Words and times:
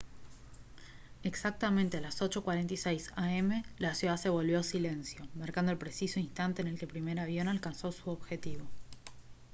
exactamente 1.21 1.97
a 1.97 2.01
las 2.01 2.23
8:46 2.23 3.13
a 3.15 3.35
m 3.35 3.63
la 3.77 3.93
ciudad 3.93 4.17
se 4.17 4.29
volvió 4.29 4.63
silencio 4.63 5.27
marcando 5.35 5.71
el 5.71 5.77
preciso 5.77 6.19
instante 6.19 6.63
en 6.63 6.69
el 6.69 6.79
que 6.79 6.85
el 6.85 6.91
primer 6.91 7.19
avión 7.19 7.47
alcanzó 7.47 7.91
su 7.91 8.09
objetivo 8.09 8.65